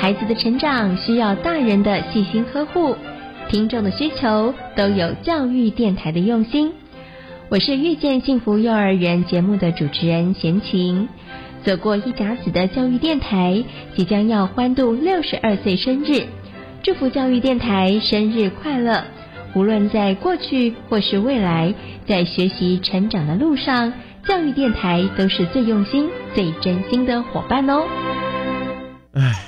[0.00, 2.96] 孩子的成长需要大人的细心呵护，
[3.48, 6.72] 听众的需求都有教育电台的用心。
[7.48, 11.08] 我是遇见幸福幼儿园节目的主持人贤琴。
[11.64, 13.64] 走过一甲子的教育电台
[13.96, 16.26] 即将要欢度六十二岁生日，
[16.84, 19.02] 祝福教育电台生日快乐！
[19.56, 21.74] 无论在过去或是未来，
[22.06, 23.92] 在学习成长的路上，
[24.24, 27.82] 教育电台都是最用心、最真心的伙伴哦。
[29.14, 29.47] 唉。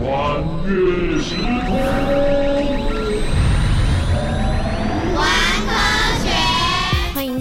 [0.00, 2.49] 穿越时空，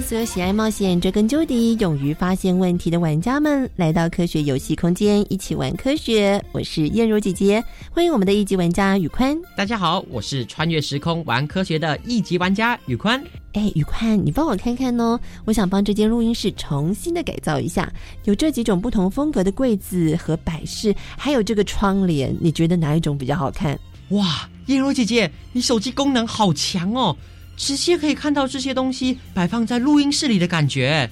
[0.10, 6.44] 所有喜爱冒险、追根究底、勇于发现问题的玩家们来到科学游戏空间，一起玩科学。
[6.52, 9.40] 我是燕如姐姐，欢迎我们的一级玩家宇宽。
[9.56, 13.24] 大家好，我是穿越时空玩科学的一级玩家宇宽。
[13.54, 15.20] 哎，宇宽，你帮我看看哦！
[15.46, 17.88] 我想帮这间录音室重新的改造一下，
[18.24, 23.80] 有这几种不同风格的柜子和摆饰，还有这个窗帘，你觉得哪一种比较好看？
[24.10, 27.16] 哇，燕如姐姐，你手机功能好强哦，
[27.60, 31.08] 直接可以看到这些东西摆放在录音室里的感觉。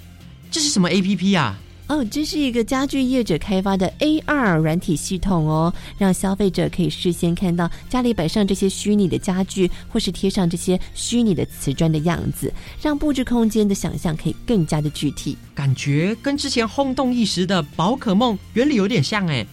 [0.50, 1.60] 这是什么 A P P 啊？
[1.88, 15.38] 哦，这是一个家具业者开发的 AR 软体系统哦，让消费者可以事先看到家里摆上这些虚拟的家具，或是贴上这些虚拟的瓷砖的样子，让布置空间的想象可以更加的具体。
[15.54, 19.46] 感觉跟之前轰动一时的宝可梦原理有点像哎，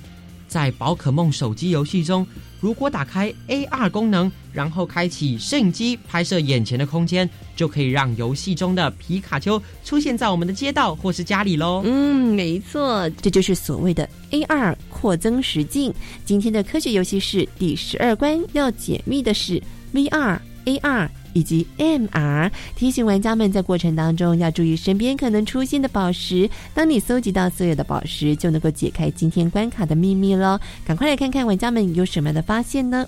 [0.49, 2.26] 在宝可梦手机游戏中。
[2.64, 11.82] 如果打开 AR 功能，然后开启摄影机拍摄眼前的空间，就可以让游戏中的皮卡丘出现在我们的街道或是家里喽。
[11.84, 15.92] 嗯，没错，这就是所谓的 AR 扩增实境。
[16.25, 21.10] 今天的科学游戏是第十二关，要解密的是 VR、AR。
[21.34, 26.49] 以及 MR 提醒玩家们，在过程当中要注意身边可能出现的宝石。
[26.72, 30.59] 当你搜集到所有的宝石，就能够解开今天关卡的秘密喽！
[30.87, 33.06] 赶快来看看玩家们有什么样的发现呢？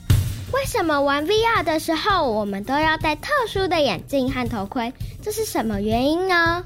[0.53, 4.93] 为什么玩 VR 的时候，我们都要戴特殊的眼镜和头盔？
[5.23, 6.63] 这是什么原因呢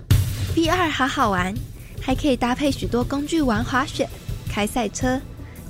[0.55, 1.55] ？VR 好好玩，
[2.01, 4.09] 还可以搭配许多工具玩滑雪、
[4.49, 5.21] 开赛车，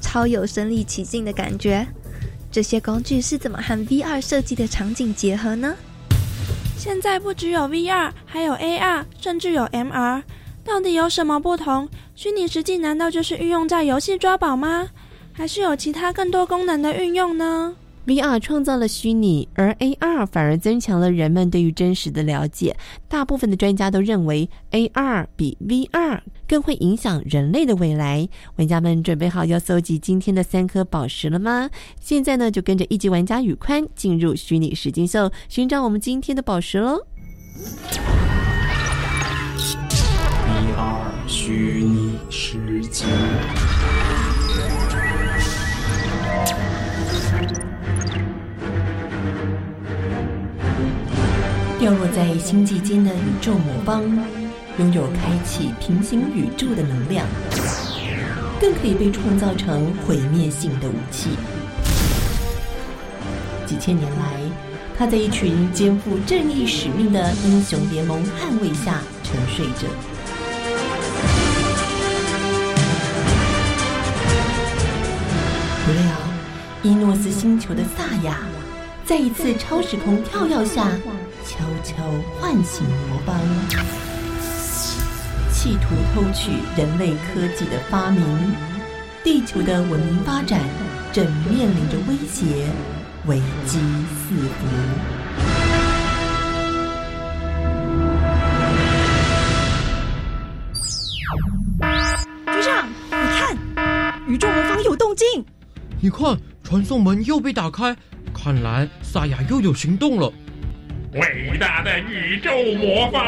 [0.00, 1.86] 超有身临其境的感觉。
[2.50, 5.74] 这些工具是怎么和 VR 设计的场景结合呢？
[6.80, 10.22] 现在不只有 VR，还有 AR，甚至有 MR，
[10.64, 11.86] 到底有什么不同？
[12.14, 14.88] 虚拟实际难道就是运用在游戏抓宝吗？
[15.34, 17.76] 还是有其他更多功能的运用呢
[18.10, 22.76] ？VR 创造了虚拟，而 AR 反而增强了人们对于真实的了解。
[23.06, 28.28] 大部分的专家都认为，AR 比 VR 更会影响人类的未来。
[28.56, 31.70] 玩家们准备好要搜集今天的三颗宝石了吗？
[32.00, 37.06] 现在呢，就跟着一级玩家宇宽进入虚拟实境秀，寻找我们今天的宝石喽
[40.48, 43.06] ！VR 虚拟实境。
[51.80, 54.02] 掉落在星际间的宇宙魔方，
[54.76, 57.26] 拥有开启平行宇宙的能量，
[58.60, 61.30] 更可以被创造成毁灭性的武器。
[63.64, 64.42] 几千年来，
[64.98, 69.88] 他在一群肩负正义使命的英雄联盟捍卫下沉睡着。
[75.86, 76.02] 不料，
[76.82, 78.36] 伊诺斯星球的萨亚，
[79.06, 80.86] 在一次超时空跳跃下，
[81.50, 81.96] 悄悄
[82.38, 83.36] 唤醒魔方，
[85.52, 88.22] 企图偷取人类科技的发明。
[89.24, 90.60] 地球的文明发展
[91.12, 92.68] 正面临着威胁，
[93.26, 93.80] 危机
[94.14, 94.64] 四伏。
[102.46, 103.58] 局长，你看，
[104.28, 105.26] 宇宙魔方有动静。
[106.00, 107.96] 你看，传送门又被打开，
[108.32, 110.32] 看来萨亚又有行动了。
[111.12, 113.20] 伟大的宇宙魔方，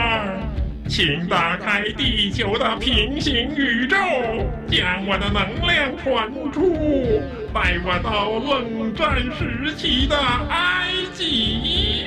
[0.88, 3.96] 请打开地球的平行宇宙，
[4.70, 7.20] 将我的能量传出，
[7.52, 10.16] 带我到冷战时期的
[10.48, 12.06] 埃及。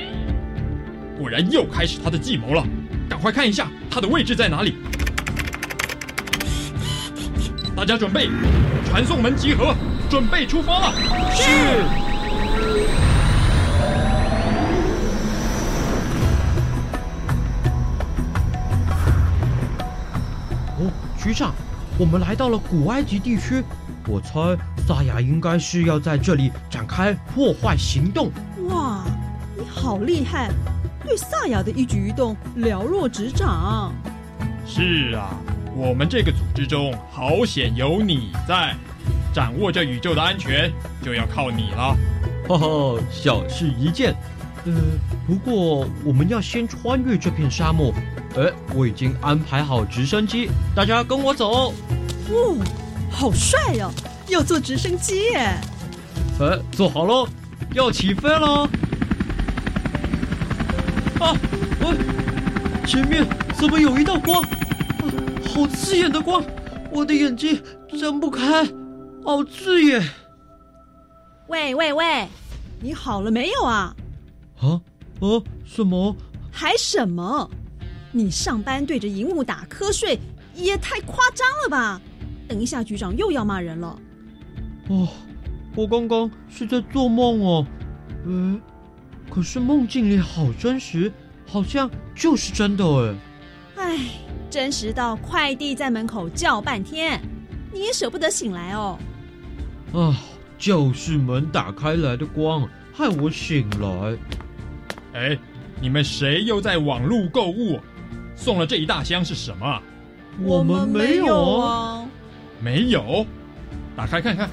[1.18, 2.64] 果然又开始他的计谋了，
[3.06, 4.76] 赶快看一下他的位置在哪里。
[7.76, 8.30] 大家准备，
[8.88, 9.74] 传送门集合。
[10.08, 10.94] 准备出发了！
[11.34, 12.05] 是。
[21.36, 21.54] 哦，局长，
[21.98, 23.62] 我们来到了古埃及地区，
[24.08, 24.56] 我猜
[24.86, 28.30] 萨亚应该是要在这里展开破坏行动。
[28.70, 29.04] 哇，
[29.56, 30.50] 你好厉害，
[31.04, 33.92] 对萨亚的一举一动了若指掌。
[34.66, 35.36] 是啊，
[35.74, 38.74] 我们这个组织中好险有你在。
[39.34, 40.72] 掌握这宇宙的安全，
[41.02, 41.94] 就要靠你了。
[42.48, 44.14] 哈哈，小事一件。
[44.64, 44.72] 呃，
[45.26, 47.92] 不过我们要先穿越这片沙漠。
[48.36, 51.72] 哎，我已经安排好直升机，大家跟我走。
[52.30, 52.56] 哦，
[53.10, 53.90] 好帅哟！
[54.28, 55.58] 要坐直升机耶！
[56.40, 57.26] 哎，坐好喽，
[57.72, 58.68] 要起飞了。
[61.18, 61.32] 啊，
[61.80, 61.96] 喂，
[62.86, 64.42] 前面怎么有一道光？
[64.42, 64.48] 啊，
[65.54, 66.44] 好刺眼的光，
[66.90, 67.62] 我的眼睛
[67.98, 68.66] 睁不开。
[69.24, 70.06] 好刺眼！
[71.46, 72.28] 喂喂喂，
[72.80, 73.96] 你好了没有啊？
[74.60, 74.80] 啊
[75.20, 75.42] 啊！
[75.64, 76.14] 什么？
[76.50, 77.48] 还什么？
[78.16, 80.18] 你上班对着荧幕打瞌睡，
[80.54, 82.00] 也太夸张了吧！
[82.48, 83.98] 等一下，局长又要骂人了。
[84.88, 85.06] 哦，
[85.74, 87.66] 我刚刚是在做梦哦。
[88.24, 88.58] 嗯，
[89.28, 91.12] 可是梦境里好真实，
[91.46, 93.14] 好像就是真的哎。
[93.76, 93.98] 哎，
[94.48, 97.20] 真实到快递在门口叫半天，
[97.70, 98.98] 你也舍不得醒来哦。
[99.92, 100.16] 啊！
[100.58, 104.16] 教室门打开来的光，害我醒来。
[105.12, 105.38] 哎，
[105.82, 107.78] 你们谁又在网络购物？
[108.36, 109.82] 送了这一大箱是什么？
[110.42, 112.06] 我们没有啊。
[112.60, 113.26] 没有？
[113.96, 114.48] 打开看看。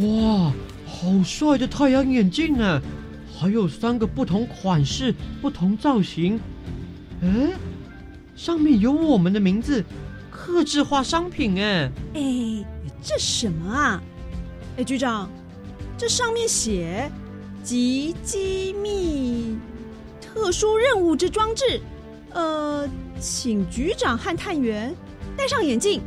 [0.00, 0.52] 哇，
[0.86, 2.80] 好帅的太阳眼镜啊！
[3.38, 6.38] 还有三个不同款式、不同造型。
[7.22, 7.50] 哎，
[8.36, 9.84] 上面有我们的名字。
[10.30, 12.64] 刻制化商品哎哎，
[13.02, 14.02] 这什么啊？
[14.76, 15.30] 哎，局长，
[15.96, 17.10] 这上面写
[17.62, 19.56] “吉机密
[20.32, 21.80] 特殊任务之装置”，
[22.32, 22.88] 呃，
[23.20, 24.94] 请局长和探员
[25.36, 26.00] 戴上眼镜，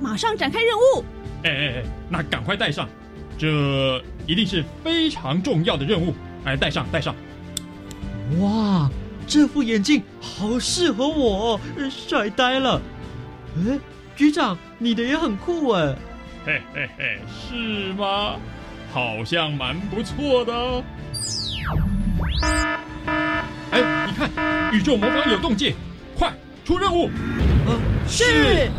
[0.00, 1.04] 马上展开任务。
[1.44, 2.88] 哎哎哎，那赶快戴上，
[3.38, 6.12] 这一定是非常重要的任务。
[6.44, 7.14] 哎，戴上戴上。
[8.40, 8.90] 哇，
[9.26, 12.80] 这副眼镜好适合我，帅呆了。
[13.56, 13.78] 哎，
[14.16, 15.96] 局长，你的也很酷哎！
[16.44, 18.36] 嘿嘿嘿，是吗？
[18.92, 20.82] 好像蛮不错的。
[23.70, 24.30] 哎，你看，
[24.72, 25.74] 宇宙魔方有动静，
[26.18, 26.32] 快
[26.64, 27.06] 出任务！
[27.66, 28.70] 啊，是。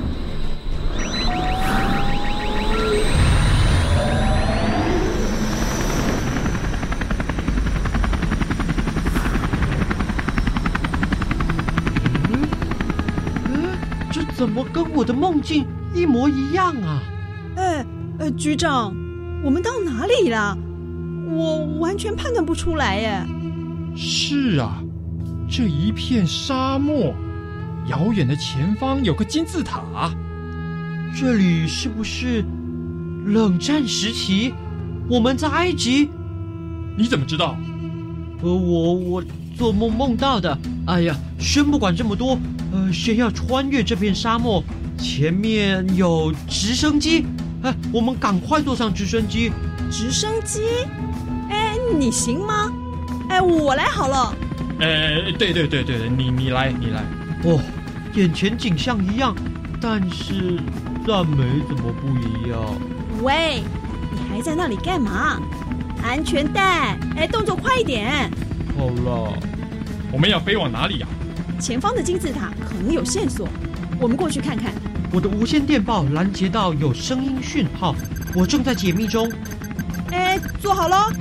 [14.34, 17.00] 怎么跟我的梦境一模一样啊？
[17.58, 17.86] 哎，
[18.18, 18.92] 呃，局长，
[19.44, 20.58] 我们到哪里了？
[21.30, 23.24] 我完全判断不出来耶。
[23.96, 24.82] 是啊，
[25.50, 27.14] 这一片沙漠，
[27.88, 30.12] 遥远的前方有个金字塔。
[31.14, 32.44] 这里是不是
[33.26, 34.54] 冷战时期？
[35.10, 36.10] 我们在埃及？
[36.98, 37.58] 你怎么知道？
[38.42, 39.24] 呃，我我
[39.58, 40.58] 做梦梦到的。
[40.88, 42.40] 哎呀，先不管这么多。
[42.72, 44.64] 呃，先要穿越这片沙漠，
[44.98, 47.26] 前面有直升机，
[47.62, 49.52] 哎，我们赶快坐上直升机。
[49.92, 50.62] 直升机？
[51.50, 52.72] 哎，你行吗？
[53.42, 54.36] 来我来好了。
[54.80, 57.04] 呃，对对对对对，你你来你来。
[57.44, 57.60] 哦，
[58.14, 59.36] 眼前景象一样，
[59.82, 60.60] 但是
[61.06, 62.60] 赞美怎么不一样？
[63.22, 63.64] 喂，
[64.12, 65.40] 你还在那里干嘛？
[66.04, 66.98] 安全带！
[67.16, 68.30] 哎，动作快一点。
[68.78, 69.34] 好了，
[70.12, 71.08] 我们要飞往哪里呀？
[71.60, 73.48] 前方的金字塔可能有线索，
[74.00, 74.72] 我们过去看看。
[75.12, 77.96] 我的无线电报拦截到有声音讯号，
[78.34, 79.32] 我正在解密中。
[80.12, 81.12] 哎，坐好喽，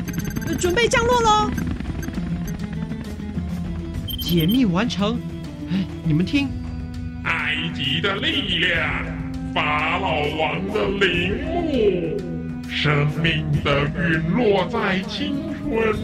[0.59, 1.51] 准备降落喽！
[4.31, 5.19] 解密完成。
[5.73, 6.49] 哎，你们听，
[7.25, 9.05] 埃及的力量，
[9.53, 12.17] 法老王的陵墓，
[12.69, 15.97] 生命的陨落在青春，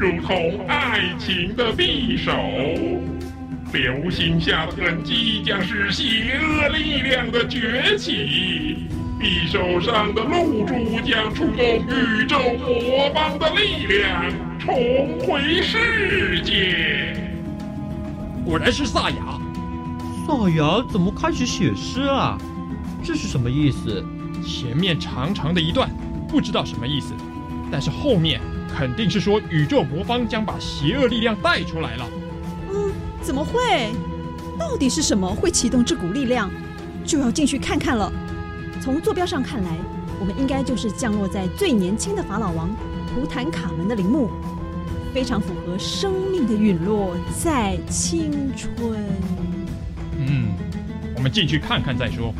[0.00, 2.32] 如同爱情的匕首。
[3.70, 8.88] 流星下的痕迹将是邪恶力量的崛起，
[9.20, 17.27] 匕首上的露珠将触动宇宙魔方的力量，重回世界。
[18.48, 19.38] 果然是萨雅，
[20.26, 22.38] 萨雅怎么开始写诗啊？
[23.04, 24.02] 这是什么意思？
[24.42, 25.90] 前面长长的一段，
[26.26, 27.12] 不知道什么意思，
[27.70, 28.40] 但是后面
[28.74, 32.06] 肯定是说宇宙魔方将把邪恶力量带出来了。
[32.72, 32.90] 嗯
[33.20, 33.90] 怎么会？
[34.58, 36.50] 到底是什么会启动这股力量？
[37.04, 38.10] 就要进去看看了。
[38.80, 39.76] 从坐标上看来，
[40.18, 42.70] 我们应该就是降落在最年轻的法老王
[43.12, 44.30] 图坦卡门的陵墓，
[45.12, 48.96] 非常符合生命的陨落在青春。
[50.18, 50.48] 嗯，
[51.16, 52.34] 我们进去看看再说。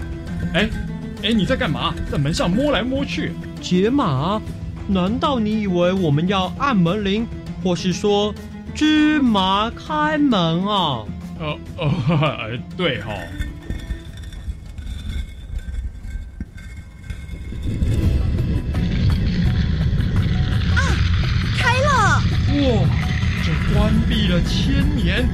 [0.54, 0.68] 哎，
[1.22, 1.94] 哎，你在干嘛？
[2.10, 3.32] 在门上摸来摸去？
[3.60, 4.40] 解码？
[4.86, 7.26] 难道你以为我们要按门铃，
[7.62, 8.34] 或是说？
[8.74, 11.04] 芝麻开门啊！
[11.40, 13.12] 呃呃， 对哈。
[22.60, 22.80] 了！
[22.80, 22.88] 哇，
[23.44, 25.28] 这关闭了千年，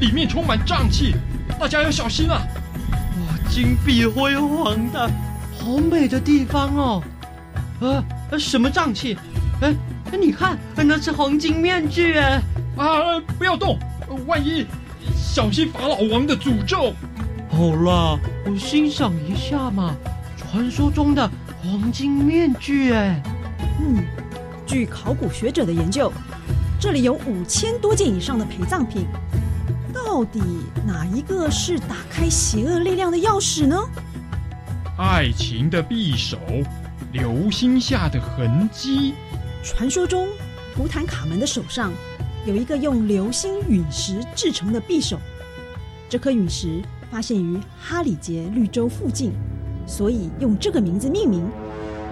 [0.00, 1.14] 里面充满瘴气，
[1.58, 2.46] 大家要小心啊！
[2.92, 5.10] 哇，金碧辉煌的，
[5.58, 7.02] 好美的地方哦！
[7.80, 8.04] 啊，
[8.38, 9.16] 什么瘴气？
[9.60, 9.74] 哎，
[10.18, 12.40] 你看，那是黄金面具哎！
[12.76, 13.20] 啊！
[13.38, 13.78] 不要动，
[14.26, 14.64] 万一
[15.16, 16.92] 小心法老王的诅咒。
[17.50, 19.94] 好了，我欣赏一下嘛。
[20.36, 21.30] 传说中的
[21.60, 23.20] 黄金面具，哎，
[23.80, 24.02] 嗯，
[24.64, 26.10] 据考古学者的研究，
[26.80, 29.06] 这里有五千多件以上的陪葬品。
[29.92, 30.40] 到底
[30.86, 33.76] 哪一个是打开邪恶力量的钥匙呢？
[34.96, 36.38] 爱情的匕首，
[37.12, 39.14] 流星下的痕迹。
[39.62, 40.28] 传说中，
[40.74, 41.92] 图坦卡门的手上。
[42.46, 45.18] 有一个用流星陨石制成的匕首，
[46.08, 46.80] 这颗陨石
[47.10, 49.32] 发现于哈里杰绿洲附近，
[49.86, 51.42] 所以用这个名字命名。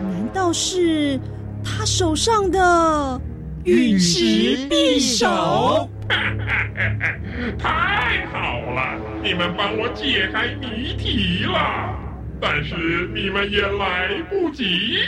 [0.02, 1.18] 难道是
[1.64, 3.20] 他手上的
[3.66, 4.20] 陨石
[4.68, 5.90] 匕首？
[7.58, 11.92] 太好了，你们帮我解开谜题了。
[12.40, 15.00] 但是你们也来不及，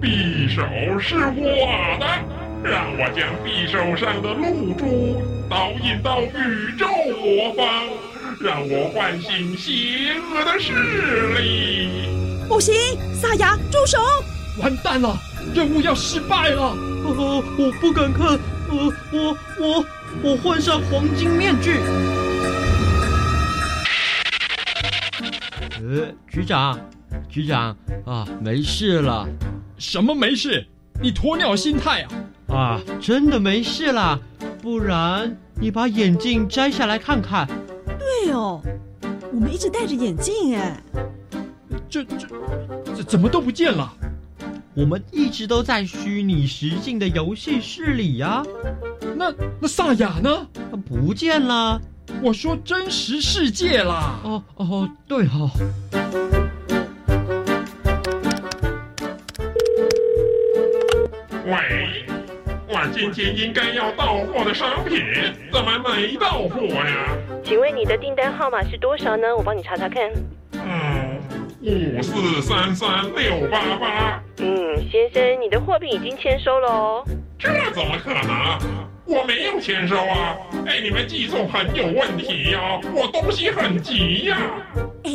[0.00, 0.62] 匕首
[1.00, 2.06] 是我的。
[2.62, 5.20] 让我将匕首上的露珠
[5.50, 6.86] 导引到宇宙
[7.20, 7.66] 魔方，
[8.40, 10.72] 让我唤醒邪恶的势
[11.40, 11.88] 力。
[12.46, 12.72] 不行，
[13.12, 13.98] 萨雅，住手！
[14.62, 15.18] 完蛋了，
[15.52, 16.72] 任务要失败了。
[17.14, 18.38] 呃，我不敢看。
[18.68, 19.84] 呃，我我
[20.22, 21.78] 我换上黄金面具。
[25.80, 26.78] 呃，局长，
[27.28, 29.28] 局长啊，没事了。
[29.78, 30.66] 什么没事？
[31.00, 32.02] 你鸵鸟心态
[32.48, 32.54] 啊！
[32.54, 34.18] 啊，真的没事啦，
[34.62, 37.46] 不然你把眼镜摘下来看看。
[37.98, 38.60] 对哦，
[39.32, 40.82] 我们一直戴着眼镜哎，
[41.88, 42.26] 这这
[42.96, 43.92] 这怎么都不见了？
[44.76, 48.42] 我们一直都在虚拟实境的游戏室里呀。
[49.16, 50.46] 那那萨雅呢？
[50.70, 51.80] 他不见了。
[52.22, 54.20] 我说真实世界啦。
[54.22, 55.50] 哦哦，对哈。
[61.46, 62.04] 喂。
[62.68, 65.02] 我今天应该要到货的商品
[65.50, 67.16] 怎么没到货呀？
[67.42, 69.34] 请问你的订单号码是多少呢？
[69.34, 70.12] 我帮你查查看。
[70.52, 71.18] 嗯，
[71.62, 74.22] 五四三三六八八。
[74.38, 77.04] 嗯，先生，你的货品已经签收了哦。
[77.38, 78.58] 这怎么可能？
[79.06, 80.36] 我没有签收啊！
[80.66, 82.80] 哎，你们寄送很有问题呀！
[82.92, 84.36] 我东西很急呀！
[85.04, 85.12] 哎，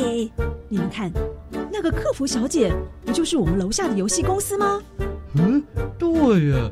[0.68, 1.12] 你们看，
[1.70, 2.72] 那个客服小姐
[3.04, 4.82] 不就是我们楼下的游戏公司吗？
[5.36, 5.62] 嗯，
[5.98, 6.08] 对
[6.50, 6.70] 呀。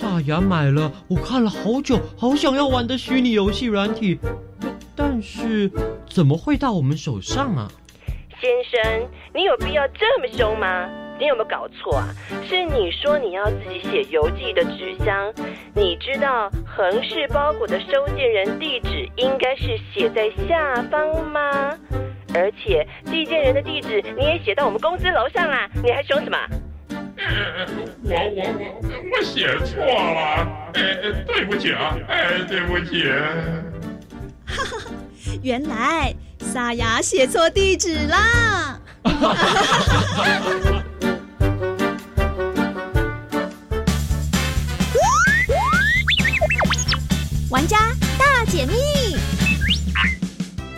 [0.00, 4.18] 大牙买了我看了好久、好想要玩的虚拟游戏软体，
[4.96, 5.70] 但是
[6.08, 7.70] 怎么会到我们手上啊？
[8.40, 10.88] 先生，你有必要这么凶吗？
[11.18, 12.08] 你有没有搞错啊？
[12.48, 15.32] 是你说你要自己写邮寄的纸箱，
[15.74, 21.78] 你知道横式包裹的收件人地址应该是写在下方吗？
[22.34, 26.36] 而且寄件人的地址你也写到我们公司楼上啦，你还凶什么？
[28.02, 28.82] 我我我
[29.16, 30.80] 我写错了，哎，
[31.26, 33.08] 对不起啊，哎，对不起。
[34.46, 34.90] 哈哈，
[35.42, 38.80] 原来沙哑写错地址啦。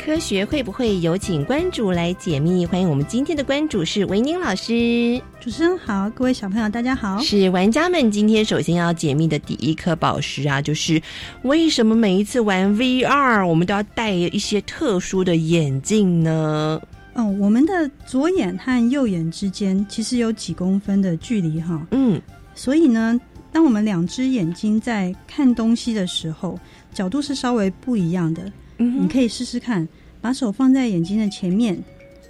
[0.07, 2.65] 科学会不会有请关主来解密？
[2.65, 5.21] 欢迎我们今天的关主是维宁老师。
[5.41, 7.19] 主持人好，各位小朋友大家好。
[7.19, 11.03] 是玩家们今天首先要解密的第一颗宝石啊，就是
[11.43, 16.81] 为什么每一次玩 VR 我们都要戴一些特殊的眼镜呢？
[17.15, 21.85] 哦，我们的左眼和右眼之间其实有几公分的距离哈。
[21.91, 22.23] 嗯，
[22.55, 23.21] 所以呢。
[23.53, 26.61] 当我们两只眼睛在看东西的时候，
[26.93, 28.53] 角度是稍微不一样的。
[28.79, 29.87] 嗯，你可以试试看，
[30.21, 31.77] 把手放在眼睛的前面，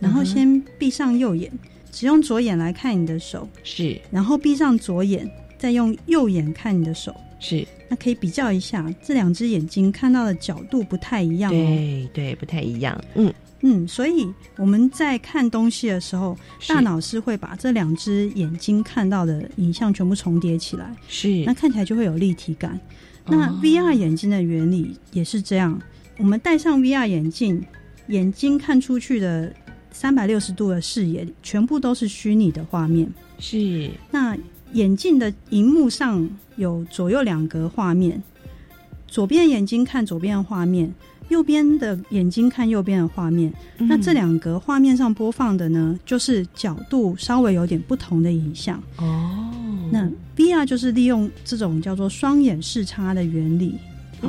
[0.00, 1.50] 然后先闭上右眼，
[1.90, 3.48] 只用左眼来看你的手。
[3.62, 7.14] 是，然后闭上左眼，再用右眼看你的手。
[7.38, 11.54] 是，那可以比较一下，这两只眼睛看到的角度不太一样哦。
[11.54, 12.98] 对对，不太一样。
[13.14, 13.32] 嗯。
[13.62, 16.36] 嗯，所以我们在看东西的时候，
[16.68, 22.78] 大脑是会把这两只眼睛看到的影像全部重叠起来，是那看起来就会有立体感。
[23.24, 25.80] 那 VR 眼镜的原理也是这样，
[26.18, 27.62] 我们戴上 VR 眼镜，
[28.08, 29.52] 眼睛看出去的
[29.90, 33.08] 三百六十度的视野全部都是虚拟的画面。
[33.38, 34.36] 是那
[34.72, 38.22] 眼镜的荧幕上有左右两格画面，
[39.06, 40.92] 左边眼睛看左边的画面。
[41.28, 48.80] 右边的眼睛看右边的画面，那这两格画面上播放的呢，就是角度稍微有点不同的影像。
[48.98, 49.52] 哦，
[49.90, 53.74] 那 VR 就是利用这种叫做双眼视差的原理。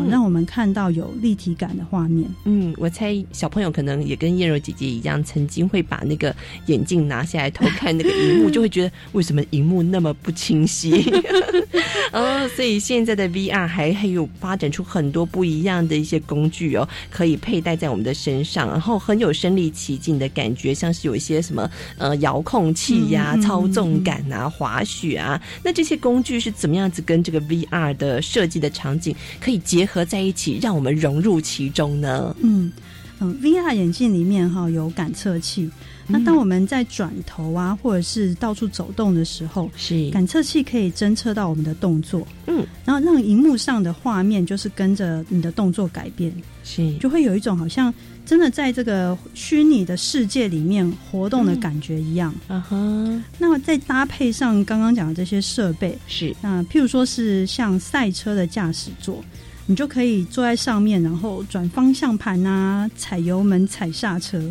[0.10, 2.30] 让我们看到有立体感的画面。
[2.46, 6.36] 嗯，我猜小朋友可能也跟燕柔姐姐一样，曾经会把那个
[6.68, 11.04] 眼镜拿下来偷看那个荧幕，就会觉得为什么荧幕那么不清晰？
[12.14, 32.36] 哦，所以现在的 VR 还还有发展出很多不一样的一些工具哦，可以佩戴在我们的身上，然后很有身临其境的感觉，像是有一些什么呃遥控器呀、操纵感啊、滑雪啊，那这些工具是怎么样子跟这个 VR 的设计的场景可以结合在一起，让我们融入其中呢？
[32.42, 32.72] 嗯
[33.20, 35.70] 嗯，VR 眼镜里面哈有感测器。
[36.10, 46.32] 那当我们在转头啊，或者是到处走动的时候，是感测器可以侦测到我们的动作，嗯，然后让荧幕上的画面就是跟着你的动作改变，
[46.64, 47.94] 是就会有一种好像
[48.26, 52.34] 真的在这个虚拟的世界里面活动的感觉一样。
[52.48, 59.22] 嗯哼，那么再搭配上刚刚讲的这些设备，是那譬如说是像赛车的驾驶座。
[59.70, 64.42] 你就可以坐在上面，然后转方向盘啊，踩油门、踩刹车，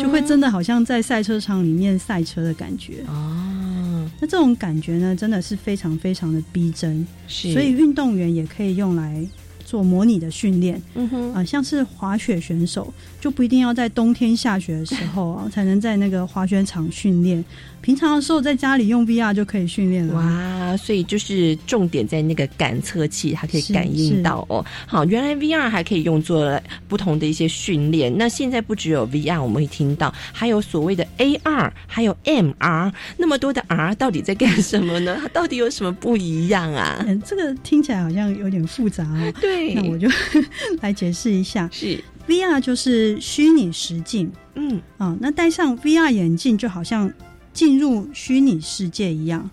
[0.00, 4.10] 就会真的好像在赛车场里面赛车的感觉哦。
[4.18, 7.52] 那这种感觉呢，真的是非常非常的逼真，是。
[7.52, 9.26] 所以运动员也可以用来
[9.64, 10.80] 做模拟的训练。
[10.94, 17.44] 嗯哼，啊，像是滑雪选手，就不一定要在冬天下雪的时候啊，才能在那个滑雪场训练。
[17.82, 24.64] 平常的时候在家里用 VR 就可以训练了哇，所以就是重点在那个感测器，它可以感应到哦。
[24.86, 28.16] 好，原来 VR 还可以用作不同的一些训练。
[28.16, 35.18] 那现在不只有 VR，我们会听到还有所谓的 AR，还有 MR，那么多的 R 到底在干什么呢？
[35.20, 37.04] 它 到底有什么不一样啊？
[37.06, 39.32] 嗯，这个听起来好像有点复杂哦。
[39.40, 40.08] 对，那我就
[40.80, 41.68] 来解释一下。
[41.72, 47.12] 是 VR 就是虚拟实境，嗯啊，那戴上 VR 眼镜就好像。
[47.52, 49.48] 进入虚拟世界一样，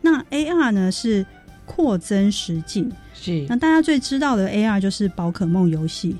[0.00, 1.24] 那 AR 呢是
[1.66, 6.16] 扩增实境，是那大家最知道的 AR 就是宝可梦游戏。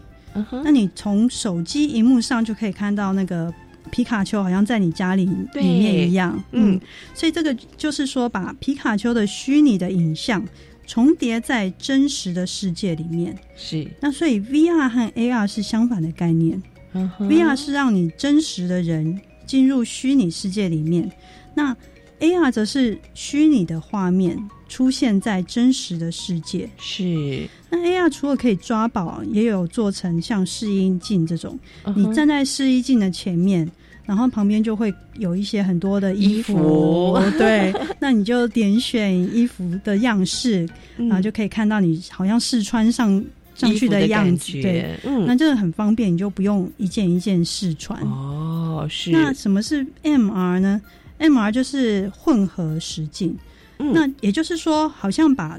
[0.65, 3.53] 那你从手机荧幕上就可以看到那个
[3.91, 6.43] 皮卡丘，好像在你家里里面一样。
[6.53, 6.81] 嗯，
[7.13, 10.43] 所以这个就是说，把皮卡丘的虚拟的影像
[10.87, 13.37] 重叠在真实的世界里面。
[13.55, 16.63] 是那所以 VR 和 AR 是相反的概念。
[16.95, 19.21] 嗯，VR 是让你真实的人。
[19.53, 21.13] 进入虚拟世界里面，
[21.55, 21.77] 那
[22.21, 24.35] AR 则是虚拟的画面
[24.67, 26.67] 出现在真实的世界。
[26.79, 31.59] 是，那 AR 除了可以抓宝，也有做成像试衣镜这种，
[31.95, 33.71] 你站在试衣镜的前面，
[34.07, 43.23] 然后旁边就会有一些很多的衣服， 对，那你就点选衣服的样式，然后就可以看到你好像试穿上。
[43.55, 48.01] 上去的样子，对，嗯，那这个很方便，你就不用一件一件试穿。
[48.03, 49.11] 哦，是。
[49.11, 50.81] 那什么是 MR 呢
[51.19, 53.37] MR 就是混合实境。
[53.79, 55.59] 那也就是说，好像把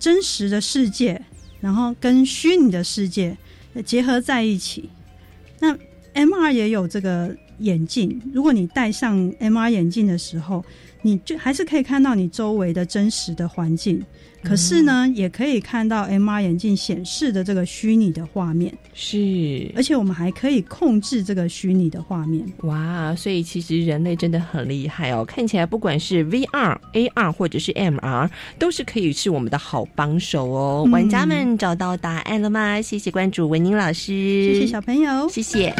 [0.00, 1.22] 真实的世界，
[1.60, 3.36] 然后跟虚拟的世界
[3.84, 4.90] 结合在一起。
[5.60, 5.72] 那
[6.14, 10.64] MR 也有这个眼镜，如果你戴上 MR 眼镜的时候，
[11.02, 14.04] 你就还是可以看到你周围的真实的环境。
[14.44, 22.44] 可是呢，也可以看到 MR 眼镜显示的这个虚拟的画面，是，而且我们还可以控制这个虚拟的画面。
[22.62, 25.24] 哇，所以其实人类真的很厉害哦！
[25.24, 28.28] 看起来不管是 VR、AR 或者是 MR，
[28.58, 30.86] 都是可以是我们的好帮手哦。
[30.90, 32.82] 玩家们找到答案了吗？
[32.82, 34.12] 谢谢关注文宁老师，
[34.52, 35.72] 谢谢小朋友，谢谢。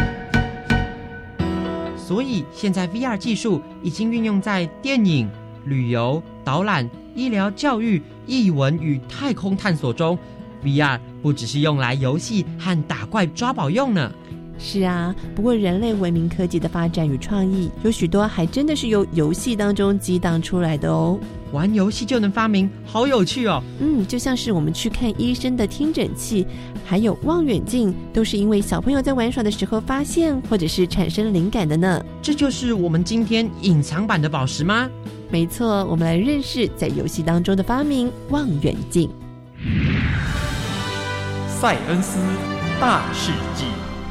[1.97, 5.29] 所以现在 VR 技术已经运用在电影、
[5.67, 6.89] 旅游、导览。
[7.15, 10.19] 医疗、教育、译文与太空探索中
[10.65, 14.11] ，VR 不只是用来游戏和打怪抓宝用呢。
[14.59, 21.19] 是啊，不过人类文明科技的发展与创意，有许多还真的是由游戏当中激荡出来的哦。
[21.51, 23.61] 玩游戏就能发明，好有趣哦。
[23.81, 26.47] 嗯，就像是我们去看医生的听诊器，
[26.85, 32.05] 还有望远镜，都是因为小朋友在玩耍的时候发现，或者是产生灵感的呢。
[32.23, 34.89] 这就是我们今天隐藏版的宝石吗？
[35.33, 39.11] 没错，我们来认识在游戏当中的发明——望远镜。
[41.49, 42.21] 塞恩斯
[42.79, 43.65] 大世纪，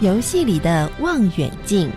[0.03, 1.91] 游戏里的望远镜。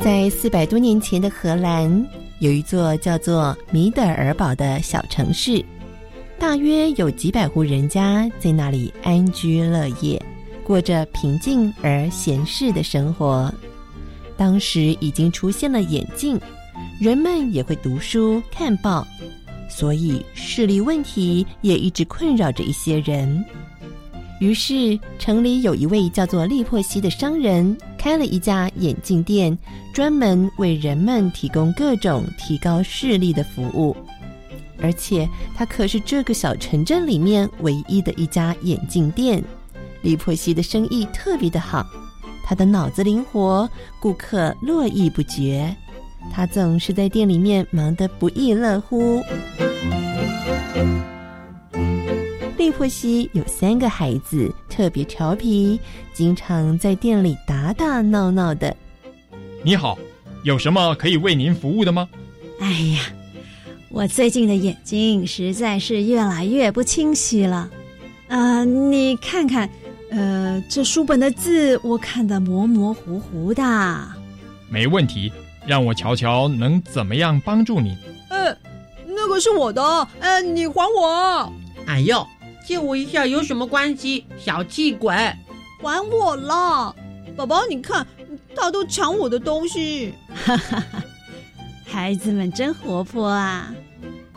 [0.00, 2.06] 在四百多年前的荷兰，
[2.38, 5.62] 有一座叫做米德尔堡的小城市，
[6.38, 10.20] 大约有几百户人家在那里安居乐业。
[10.70, 13.52] 过着平静而闲适的生活。
[14.36, 16.40] 当时已经出现了眼镜，
[17.00, 19.04] 人们也会读书看报，
[19.68, 23.44] 所以视力问题也一直困扰着一些人。
[24.38, 29.58] 于是，城里有一位叫做利珀西的商人，开了一家眼镜店，
[29.92, 33.96] 专门为人们提供各种提高视力的服务。
[34.80, 39.42] 而且，他可是这个小城镇里面唯一的一家眼镜店。
[40.02, 41.86] 李珀西的生意特别的好，
[42.44, 43.68] 他的脑子灵活，
[44.00, 45.74] 顾客络绎不绝。
[46.32, 49.22] 他总是在店里面忙得不亦乐乎。
[52.56, 55.80] 利珀西有三个孩子，特别调皮，
[56.12, 58.74] 经常在店里打打闹闹的。
[59.62, 59.98] 你好，
[60.44, 62.08] 有什么可以为您服务的吗？
[62.60, 63.00] 哎呀，
[63.90, 67.70] 我最近的眼睛实在是越来越不清晰了。
[68.28, 69.68] 啊，你看看。
[70.10, 73.62] 呃，这书本的字我看得模模糊糊的。
[74.68, 75.32] 没问题，
[75.66, 77.96] 让我瞧瞧能怎么样帮助你。
[78.28, 78.56] 呃，
[79.06, 79.82] 那个是我的，
[80.18, 81.52] 呃，你还我。
[81.86, 82.26] 哎呦，
[82.66, 84.26] 借我一下有什么关系？
[84.38, 85.14] 小气鬼，
[85.80, 86.94] 还我了！
[87.36, 88.04] 宝宝，你看，
[88.54, 90.12] 他都抢我的东西。
[90.44, 91.02] 哈哈哈，
[91.86, 93.72] 孩子们真活泼啊！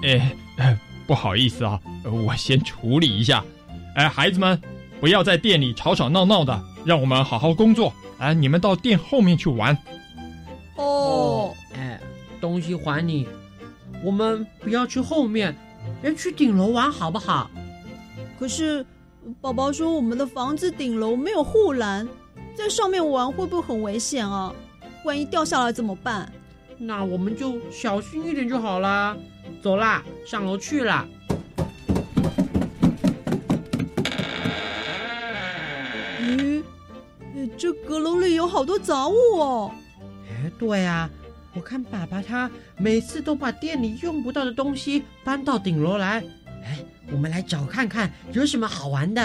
[0.03, 0.35] 哎，
[1.07, 3.43] 不好意思啊，我先处理一下。
[3.95, 4.59] 哎，孩子们。
[5.03, 7.91] 不要在店里吵吵闹闹的，让我们好好工作。
[8.19, 9.77] 哎，你们到店后面去玩。
[10.77, 11.99] 哦，哎，
[12.39, 13.27] 东西还你。
[14.01, 15.53] 我们不要去后面，
[16.03, 17.51] 要去顶楼玩，好不好？
[18.39, 18.85] 可是，
[19.41, 22.07] 宝宝说我们的房子顶楼没有护栏，
[22.55, 24.55] 在上面玩会不会很危险啊？
[25.03, 26.31] 万一掉下来怎么办？
[26.77, 29.17] 那我们就小心一点就好啦。
[29.61, 31.05] 走啦，上楼去了。
[37.93, 39.71] 阁楼里有好多杂物哦。
[40.27, 41.07] 哎，对啊，
[41.53, 46.23] 我看爸爸他每次都把店里用不到的东西搬到顶楼来。
[46.63, 49.21] 哎，我们来找看看有什么好玩的。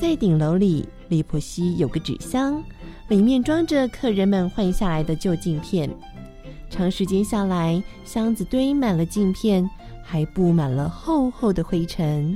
[0.00, 2.64] 在顶楼里，利普西有个纸箱，
[3.08, 5.90] 里面装着客人们换下来的旧镜片。
[6.70, 9.68] 长时间下来，箱子堆满了镜片。
[10.10, 12.34] 还布满了厚厚的灰尘。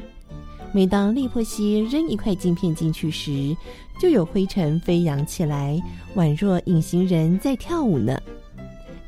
[0.75, 3.55] 每当利珀西扔一块镜片进去时，
[4.01, 5.79] 就有灰尘飞扬起来，
[6.17, 8.19] 宛若隐形人在跳舞呢。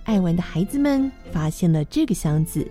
[0.04, 2.66] 爱玩的孩子们发现了这个箱子，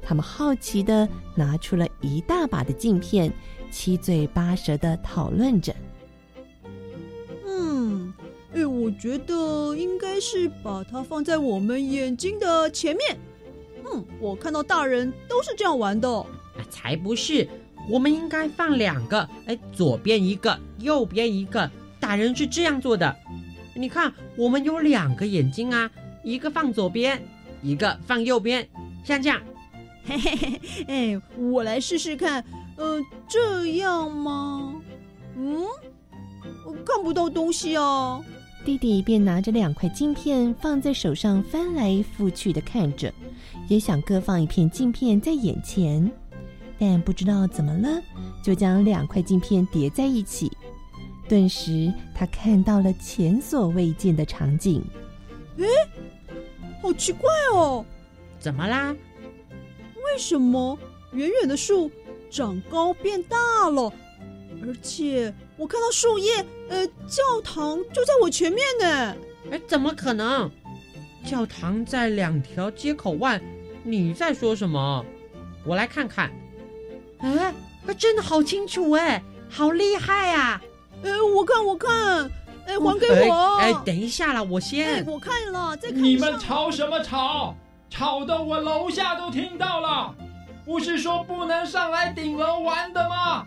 [0.00, 3.32] 他们好奇的拿出了一大把的镜片，
[3.72, 5.74] 七嘴八舌的讨论着。
[7.44, 8.14] 嗯，
[8.54, 13.18] 哎，我觉得应该是把它放在我们眼睛的前面。
[13.92, 16.24] 嗯，我看到大人都是这样玩的。
[16.70, 17.46] 才不是，
[17.88, 21.70] 我们应该放两个，哎，左边一个，右边一个。
[21.98, 23.16] 大人是这样做的。
[23.74, 25.90] 你看，我们有两个眼睛啊，
[26.22, 27.20] 一个放左边，
[27.62, 28.66] 一个放右边，
[29.04, 29.40] 像这样。
[30.04, 32.44] 嘿嘿嘿，哎，我来试试看。
[32.76, 34.74] 呃，这样吗？
[35.36, 35.64] 嗯，
[36.64, 38.20] 我看不到东西啊。
[38.64, 43.12] 弟弟便拿着两块镜片放在手上，翻来覆去的看着，
[43.68, 46.10] 也想各放一片镜片在眼前，
[46.78, 48.02] 但不知道怎么了，
[48.42, 50.50] 就将两块镜片叠在一起。
[51.28, 54.84] 顿时，他看到了前所未见的场景。
[55.58, 55.66] 诶，
[56.82, 57.84] 好奇怪哦！
[58.38, 58.94] 怎么啦？
[59.94, 60.78] 为什么
[61.12, 61.90] 远远的树
[62.30, 63.92] 长高变大了？
[64.62, 69.16] 而且我看到树叶，呃，教堂就在我前面呢。
[69.50, 70.50] 哎，怎么可能？
[71.24, 73.40] 教堂在两条街口外。
[73.82, 75.04] 你在说什么？
[75.64, 76.30] 我来看看。
[77.18, 77.54] 哎，
[77.98, 80.60] 真的好清楚哎，好厉害啊！
[81.02, 82.30] 哎，我看，我看，
[82.66, 83.56] 哎，还给我。
[83.56, 85.04] 哎，等一下啦，我先。
[85.06, 86.02] 我看了，再看。
[86.02, 87.54] 你们吵什么吵？
[87.88, 90.14] 吵得我楼下都听到了。
[90.64, 93.46] 不是说不能上来顶楼玩的吗？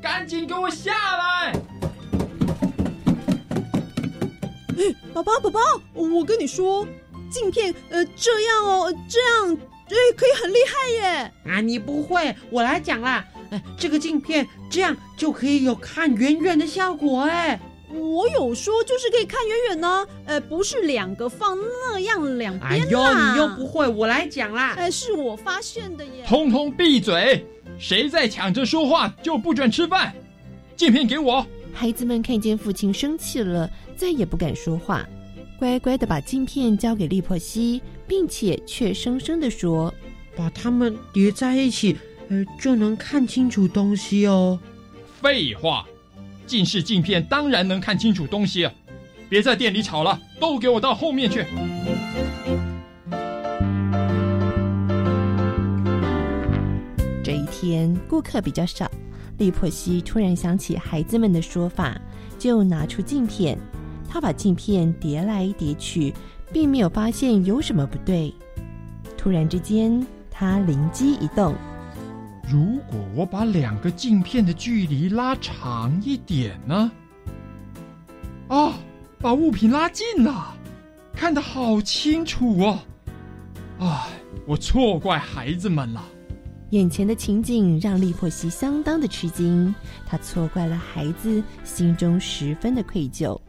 [0.00, 1.52] 赶紧给我下来！
[4.78, 5.60] 哎，宝宝，宝宝，
[5.92, 6.86] 我跟你说，
[7.30, 9.58] 镜片，呃，这样哦，这样，
[9.92, 11.32] 哎，可以很厉害耶！
[11.46, 13.24] 啊，你不会，我来讲啦。
[13.50, 17.60] 哎，这个镜片这样就可以有看远远的效果哎。
[17.94, 24.72] 我有说就是可以看远远呢，呃，不是两个放那样两边哎呦，你又不会，我来讲啦。
[24.78, 26.24] 哎，是我发现的耶。
[26.26, 27.44] 通通闭嘴！
[27.78, 30.14] 谁在抢着说话就不准吃饭。
[30.74, 31.46] 镜片给我。
[31.74, 35.06] 孩子们看见父亲生气了，再也不敢说话，
[35.62, 39.94] 乖乖的把镜片交给利珀西，并且怯生生的说
[40.34, 41.96] ：“把它们叠在一起，
[42.30, 44.58] 呃，就能看清楚东西哦。”
[45.22, 45.86] 废话。
[46.48, 48.68] 近视镜片当然能看清楚东西，
[49.28, 51.44] 别在店里吵了，都给我到后面去。
[57.22, 58.90] 这一天顾客比较少，
[59.38, 61.96] 利珀西突然想起孩子们的说法，
[62.36, 63.56] 就拿出镜片。
[64.12, 66.12] 他把镜片叠来叠去，
[66.52, 68.30] 并没有发现有什么不对。
[69.16, 71.54] 突然之间，他灵机一动。
[72.46, 76.92] 如果我把两个镜片的距离拉长一点呢？
[78.48, 78.74] 啊，
[79.18, 80.54] 把物品拉近了，
[81.14, 82.78] 看得好清楚哦！
[83.78, 84.08] 唉，
[84.46, 86.04] 我错怪孩子们了。
[86.68, 89.74] 眼前的情景让利珀西相当的吃惊，
[90.06, 93.40] 他错怪了孩子，心中十分的愧疚。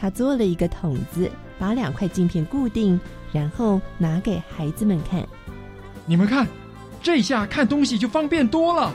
[0.00, 3.00] 他做了一个筒子，把两块镜片固定，
[3.32, 5.26] 然后拿给孩子们看。
[6.06, 6.46] 你们看。
[7.00, 8.92] 这下看东西就方便多了。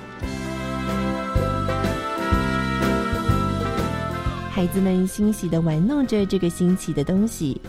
[4.52, 7.62] 孩子们欣喜的玩弄着这个新奇的东西，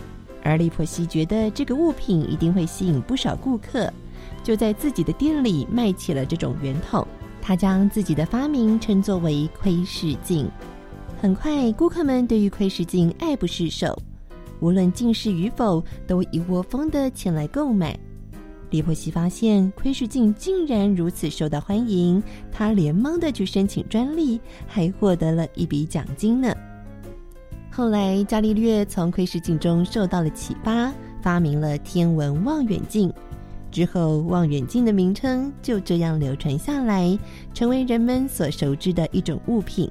[0.43, 3.91] 而利珀西觉得这个物品一定会吸引不少顾客，
[4.43, 7.07] 就在自己的店里卖起了这种圆筒。
[7.41, 10.51] 他将自己的发明称作为窥视镜。
[11.21, 13.97] 很快，顾客们对于窥视镜爱不释手，
[14.59, 17.97] 无论近视与否，都一窝蜂的前来购买。
[18.69, 26.53] 利珀西发现窥视镜竟然如此受到欢迎，他连忙的去申请专利，还获得了一笔奖金呢。
[27.71, 33.11] 后来，伽利略从窥视镜中受到了启发，发明了天文望远镜。
[33.71, 37.17] 之后，望远镜的名称就这样流传下来，
[37.53, 39.89] 成为人们所熟知的一种物品。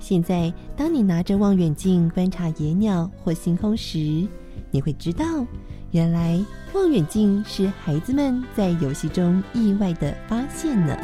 [0.00, 4.26] 现在，当你拿着望远镜观察野鸟或星空时，
[4.70, 5.24] 你会知道。
[5.90, 6.38] 原来
[6.74, 10.96] 望远镜是孩子们在游戏中意外的发现呢。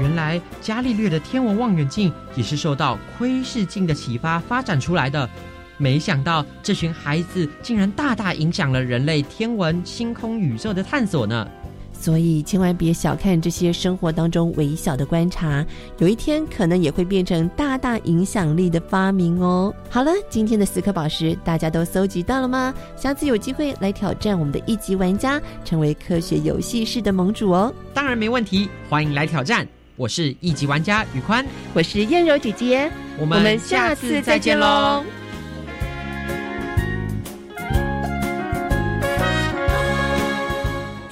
[0.00, 5.28] 原来伽利略的天文望远镜也是受到窥视镜的启发发展出来的。
[5.78, 11.48] 没想到这群孩子竟然大大影响了人类天文、星空、宇宙的探索呢。
[11.92, 15.64] 所以，千万别小看这些生活当中微小的观察，
[15.98, 19.72] 有一天可能也会变成大大影响力的发明哦。
[19.88, 22.74] 好了，今天的四颗宝石大家都搜集到了吗？
[22.96, 27.72] 下次有机会来挑战我们的一级玩家，成为科学游戏室的盟主哦。
[27.94, 29.64] 当然没问题，欢迎来挑战。
[29.94, 35.04] 我是一级玩家宇宽，我是燕柔姐姐，我们下次再见喽。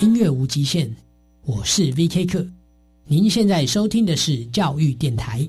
[0.01, 0.91] 音乐无极限，
[1.45, 2.47] 我是 V K 课。
[3.05, 5.47] 您现在收听的是教育电台。